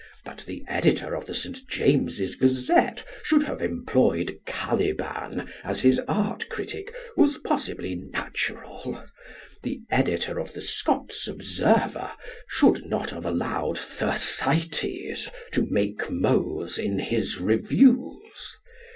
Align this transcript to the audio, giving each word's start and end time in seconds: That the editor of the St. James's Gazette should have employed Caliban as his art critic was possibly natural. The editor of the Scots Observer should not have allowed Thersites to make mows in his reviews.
That 0.25 0.43
the 0.47 0.63
editor 0.67 1.15
of 1.15 1.27
the 1.27 1.35
St. 1.35 1.59
James's 1.67 2.35
Gazette 2.35 3.05
should 3.21 3.43
have 3.43 3.61
employed 3.61 4.39
Caliban 4.47 5.53
as 5.63 5.81
his 5.81 6.01
art 6.07 6.49
critic 6.49 6.91
was 7.15 7.37
possibly 7.37 7.93
natural. 7.93 9.05
The 9.61 9.79
editor 9.91 10.39
of 10.39 10.53
the 10.53 10.61
Scots 10.61 11.27
Observer 11.27 12.13
should 12.49 12.83
not 12.87 13.11
have 13.11 13.27
allowed 13.27 13.77
Thersites 13.77 15.29
to 15.53 15.67
make 15.69 16.09
mows 16.09 16.79
in 16.79 16.97
his 16.97 17.39
reviews. 17.39 18.57